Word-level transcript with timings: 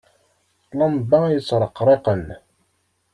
Lamba 0.77 1.19
yettreqriqen. 1.33 2.23